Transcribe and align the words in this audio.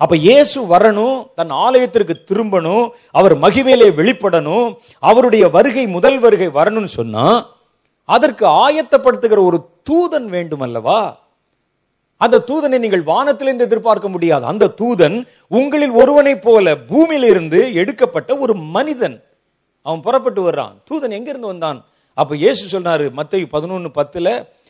அப்ப 0.00 0.14
இயேசு 0.16 0.58
வரணும் 0.74 1.16
தன் 1.34 1.54
ஆலயத்திற்கு 1.64 2.14
திரும்பணும் 2.30 2.84
அவர் 3.18 3.34
மகிமையிலே 3.38 3.88
வெளிப்படணும் 4.00 4.68
அவருடைய 4.98 5.48
வருகை 5.56 5.84
முதல் 5.96 6.18
வருகை 6.18 6.48
வரணும்னு 6.58 6.92
சொன்னா 6.98 7.26
அதற்கு 8.04 8.46
ஆயத்தப்படுத்துகிற 8.62 9.40
ஒரு 9.48 9.58
தூதன் 9.90 10.28
வேண்டும் 10.36 10.60
அல்லவா 10.60 11.00
அந்த 12.24 12.42
தூதனை 12.48 12.78
நீங்கள் 12.78 13.02
வானத்திலிருந்து 13.02 13.64
எதிர்பார்க்க 13.64 14.08
முடியாது. 14.08 14.44
அந்த 14.46 14.64
தூதன் 14.80 15.14
உங்களில் 15.58 15.94
ஒருவனைப் 16.00 16.42
போல 16.42 16.74
பூமியிலிருந்து 16.90 17.60
எடுக்கப்பட்ட 17.74 18.30
ஒரு 18.38 18.54
மனிதன். 18.54 19.16
அவன் 19.86 20.00
புறப்பட்டு 20.00 20.40
வர்றான். 20.50 20.74
தூதன் 20.88 21.16
எங்கிருந்து 21.18 21.52
வந்தான்? 21.52 21.78
அப்ப 22.14 22.36
இயேசு 22.36 22.62
சொன்னாரு 22.74 23.06
மத்திய 23.12 23.46
பதினொன்னு 23.54 23.90
பத்துல 24.00 24.28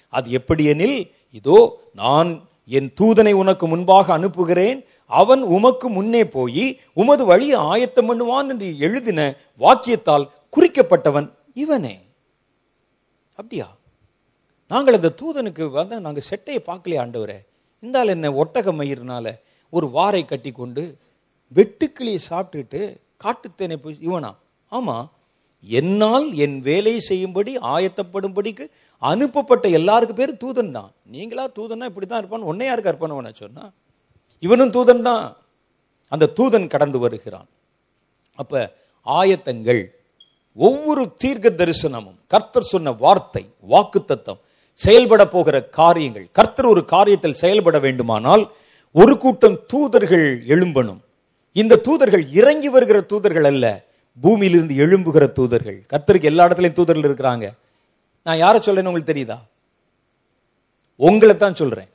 அது 0.08 0.30
எப்படி 0.30 0.64
எனில் 0.64 0.98
இதோ 1.38 1.58
நான் 1.94 2.30
என் 2.78 2.90
தூதனை 3.00 3.32
உனக்கு 3.32 3.66
முன்பாக 3.66 4.12
அனுப்புகிறேன். 4.12 4.78
அவன் 5.10 5.42
உமக்கு 5.42 5.88
முன்னே 5.88 6.24
போய் 6.24 6.80
உமது 6.94 7.24
வழியை 7.24 7.58
ஆயத்தம் 7.58 8.08
பண்ணுவான் 8.08 8.48
என்று 8.48 8.78
எழுதின 8.78 9.36
வாக்கியத்தால் 9.60 10.30
குறிக்கப்பட்டவன் 10.56 11.32
இவனே. 11.54 12.00
அப்படியா? 13.36 13.76
நாங்கள் 14.66 14.94
அந்த 14.94 15.14
தூதனுக்கு 15.22 15.70
வந்து 15.70 16.00
நாங்கள் 16.00 16.26
செட்டையை 16.30 16.58
பார்க்கலையே 16.66 17.00
ஆண்டவரே. 17.04 17.38
இந்தால் 17.80 18.08
என்ன 18.08 18.30
ஒட்டக 18.30 18.72
மயிர்னால 18.78 19.38
ஒரு 19.70 19.86
வாரை 19.86 20.24
கட்டி 20.24 20.52
கொண்டு 20.52 20.98
வெட்டுக்கிளியை 21.54 22.18
சாப்பிட்டுட்டு 22.30 22.96
காட்டுத்தேனை 23.24 23.76
போய் 23.76 23.96
இவனா? 24.00 24.34
ஆமா. 24.72 25.08
என்னால் 25.60 26.34
என் 26.34 26.60
வேலையை 26.60 27.00
செய்யும்படி 27.00 27.58
ஆயத்தப்படும்படிக்கு 27.58 28.64
அனுப்பப்பட்ட 28.98 29.68
எல்லாருக்கு 29.68 30.12
பேர் 30.12 30.40
தூதன் 30.44 30.70
தான். 30.70 30.92
நீங்களா 31.04 31.48
தூதன்னா 31.48 31.84
இப்படி 31.84 32.06
தான் 32.06 32.18
இருப்பான் 32.18 32.42
ஒன்னையா 32.42 32.72
இருக்க 32.72 32.90
அர்ப்பணம் 32.90 33.34
சொன்னா? 33.34 33.72
இவனும் 34.46 34.74
தூதன் 34.76 35.06
தான். 35.08 35.24
அந்த 36.12 36.30
தூதன் 36.38 36.72
கடந்து 36.74 36.98
வருகிறான். 37.04 37.48
அப்ப 38.42 38.62
ஆயத்தங்கள் 39.06 39.82
ஒவ்வொரு 40.66 41.02
தீர்க்க 41.22 41.48
தரிசனமும் 41.60 42.16
கர்த்தர் 42.32 42.70
சொன்ன 42.72 42.92
வார்த்தை 43.02 43.42
வாக்குத்தத்தம் 43.72 44.40
செயல்பட 44.84 45.22
போகிற 45.34 45.56
காரியங்கள் 45.78 46.26
கர்த்தர் 46.38 46.68
ஒரு 46.72 46.82
காரியத்தில் 46.94 47.40
செயல்பட 47.42 47.76
வேண்டுமானால் 47.86 48.44
ஒரு 49.00 49.14
கூட்டம் 49.22 49.58
தூதர்கள் 49.72 50.26
எழும்பணும். 50.54 51.00
இந்த 51.60 51.80
தூதர்கள் 51.86 52.24
இறங்கி 52.40 52.68
வருகிற 52.74 52.98
தூதர்கள் 53.12 53.48
அல்ல 53.50 53.66
பூமியிலிருந்து 54.22 54.74
எழும்புகிற 54.84 55.24
தூதர்கள். 55.38 55.78
கர்த்தருக்கு 55.92 56.30
எல்லா 56.32 56.46
இடத்துலையும் 56.46 56.78
தூதர்கள் 56.80 57.08
இருக்கிறாங்க. 57.08 57.46
நான் 58.26 58.42
யாரை 58.44 58.58
சொல்றேன்னு 58.60 58.90
உங்களுக்கு 58.90 59.12
தெரியுதா? 59.12 59.38
உங்களை 61.08 61.36
தான் 61.36 61.58
சொல்றேன். 61.60 61.89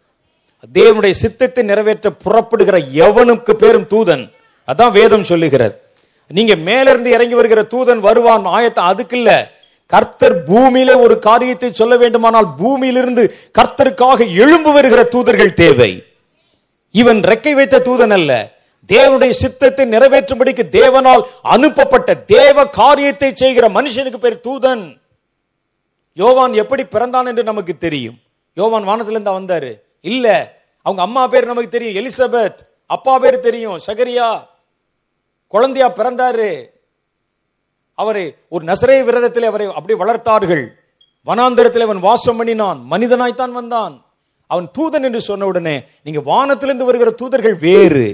தேவனுடைய 0.73 1.11
சித்தத்தை 1.11 1.63
நிறைவேற்ற 1.63 2.11
புறப்படுகிற 2.11 2.77
எவனுக்கு 2.77 3.51
பேரும் 3.51 3.87
தூதன்? 3.89 4.31
அதான் 4.67 4.91
வேதம் 4.91 5.23
சொல்லுகிறது. 5.23 5.81
நீங்க 6.27 6.55
மேல 6.55 6.89
இருந்து 6.89 7.09
இறங்கி 7.09 7.33
வருகிற 7.33 7.61
தூதன் 7.61 7.99
வருவான் 7.99 8.45
ஆயத்தம் 8.45 8.85
அதுக்கு 8.85 9.17
இல்ல 9.17 9.53
கர்த்தர் 9.85 10.43
பூமியில 10.43 10.99
ஒரு 10.99 11.19
காரியத்தை 11.19 11.73
சொல்ல 11.73 11.97
வேண்டுமானால் 11.97 12.47
பூமியிலிருந்து 12.57 13.35
கர்த்தருக்காக 13.59 14.27
எழும்பு 14.35 14.73
வருகிற 14.73 15.03
தூதர்கள் 15.03 15.53
தேவை. 15.53 16.03
இவன் 16.91 17.21
ரெக்கை 17.21 17.53
வைத்த 17.53 17.79
தூதன் 17.79 18.09
அல்ல. 18.09 18.53
தேவனுடைய 18.87 19.29
சித்தத்தை 19.29 19.85
நிறைவேற்றும்படிக்கு 19.89 20.63
தேவனால் 20.71 21.21
அனுப்பப்பட்ட 21.41 22.15
தேவ 22.15 22.67
காரியத்தை 22.67 23.35
செய்கிற 23.35 23.67
மனுஷனுக்கு 23.69 24.17
பேர் 24.17 24.43
தூதன். 24.43 25.01
யோவான் 26.13 26.53
எப்படி 26.53 26.83
பிறந்தான் 26.83 27.25
என்று 27.25 27.43
நமக்கு 27.43 27.77
தெரியும். 27.77 28.19
யோவான் 28.53 28.83
வானத்திலிருந்து 28.83 29.39
வந்தாரு. 29.39 29.73
இல்ல 30.01 30.54
அவங்க 30.85 31.01
அம்மா 31.01 31.27
பேர் 31.27 31.45
நமக்கு 31.45 31.69
தெரியும். 31.69 31.97
எலிசபெத். 32.01 32.59
அப்பா 32.87 33.13
பேர் 33.19 33.39
தெரியும். 33.39 33.79
சகரியா 33.87 34.27
குழந்தையா 35.47 35.87
பிறந்தாரு. 35.91 36.49
அவரை 37.93 38.35
ஒரு 38.49 38.63
நசரே 38.65 39.03
விரதத்தில் 39.03 39.43
அவரை 39.43 39.67
அப்படி 39.73 39.93
வளர்த்தார்கள். 39.93 40.65
வனாந்தரத்தில் 41.25 41.85
அவன் 41.87 41.99
வாசம் 41.99 42.37
பண்ணினான். 42.37 42.79
மனிதனாய்த்தான் 42.91 43.51
வந்தான். 43.51 44.05
அவன் 44.47 44.67
தூதன் 44.77 45.03
என்று 45.03 45.21
சொன்ன 45.21 45.45
உடனே 45.45 45.75
நீங்க 46.03 46.21
வானத்திலிருந்து 46.21 46.85
வருகிற 46.85 47.11
தூதர்கள் 47.11 47.57
வேறு. 47.59 48.05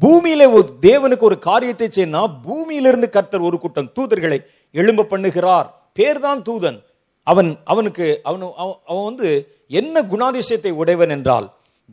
பூமியில 0.00 0.52
ஒரு 0.52 0.66
தேவனுக்கு 0.82 1.26
ஒரு 1.28 1.38
காரியத்தை 1.38 1.88
செய்யனா 1.88 2.22
பூமியிலிருந்து 2.42 3.08
கர்த்தர் 3.08 3.46
ஒரு 3.48 3.58
கூட்டம் 3.58 3.92
தூதர்களை 3.96 4.38
எழும்ப 4.72 5.06
பண்ணுகிறார். 5.10 5.66
பேர்தான் 5.98 6.42
தூதன். 6.48 6.78
அவன் 7.22 7.50
அவனுக்கு 7.64 8.20
அவன் 8.22 8.42
அவன் 8.56 8.76
அவன் 8.86 9.04
வந்து 9.04 9.30
என்ன 9.68 10.02
குணாதிசயத்தை 10.02 10.70
உடையவன் 10.70 11.14
என்றால் 11.18 11.46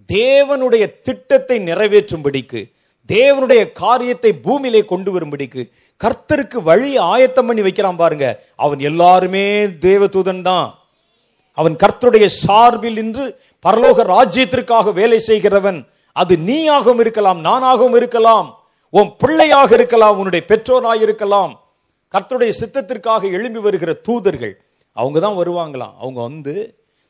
தேவனுடைய 0.07 1.01
திட்டத்தை 1.01 1.57
நிறைவேற்றும்படிக்கு 1.59 2.61
தேவனுடைய 3.07 3.71
காரியத்தை 3.71 4.31
பூமியிலே 4.33 4.85
கொண்டு 4.85 5.09
வரும்படிக்கு 5.11 5.61
கர்த்தருக்கு 6.01 6.57
வழி 6.63 6.97
ஆயத்தம் 6.97 7.47
பண்ணி 7.47 7.61
வைக்கிறான் 7.61 7.95
பாருங்க. 7.95 8.27
அவன் 8.55 8.79
எல்லாருமே 8.79 9.65
தேவதூதன் 9.65 10.41
தான். 10.41 10.67
அவன் 11.53 11.75
கர்த்தருடைய 11.75 12.25
சார்பில் 12.25 12.93
நின்று 12.93 13.25
பரலோக 13.65 14.03
ராஜ்யத்திற்காக 14.03 14.93
வேலை 14.93 15.19
செய்கிறவன். 15.19 15.79
அது 16.11 16.37
நீயாகவும் 16.37 16.99
இருக்கலாம் 16.99 17.39
நானாகவும் 17.45 17.95
இருக்கலாம். 17.95 18.47
உன் 18.89 19.11
பிள்ளையாக 19.17 19.69
இருக்கலாம் 19.75 20.17
உன்னுடைய 20.17 20.45
பெற்றோராக 20.45 21.01
இருக்கலாம். 21.01 21.53
கர்த்தருடைய 22.13 22.51
சித்தத்திற்காக 22.59 23.31
எழும்பி 23.31 23.59
வருகிற 23.59 23.93
தூதர்கள் 23.93 24.55
அவங்க 24.91 25.19
தான் 25.19 25.39
வருவாங்களாம். 25.41 25.95
அவங்க 25.99 26.21
வந்து 26.21 26.55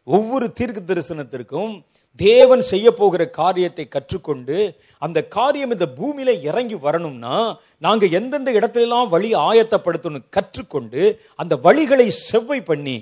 ஒவ்வொரு 0.03 0.53
தீர்க்க 0.53 0.93
தரிசனத்திற்கும் 0.93 1.73
தேவன் 2.19 2.61
செய்ய 2.61 2.87
போகிற 2.91 3.29
காரியத்தை 3.29 3.87
கற்றுக்கொண்டு 3.87 4.57
அந்த 4.97 5.19
காரியம் 5.27 5.71
இந்த 5.71 5.85
பூமியில 5.97 6.41
இறங்கி 6.41 6.75
வரணும்னா 6.75 7.37
நாங்க 7.77 8.05
எந்தெந்த 8.05 8.51
இடத்திலெல்லாம் 8.51 9.09
வழி 9.09 9.35
ஆயத்தப்படுத்தணும் 9.35 10.27
கற்றுக்கொண்டு 10.29 11.01
அந்த 11.35 11.55
வழிகளை 11.55 12.07
செவ்வை 12.29 12.59
பண்ணி 12.63 12.95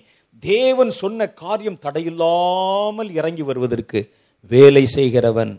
தேவன் 0.43 0.89
சொன்ன 0.89 1.27
காரியம் 1.33 1.81
தடையில்லாமல் 1.85 3.11
இறங்கி 3.11 3.41
வருவதற்கு 3.41 3.99
வேலை 4.51 4.85
செய்கிறவன். 4.85 5.51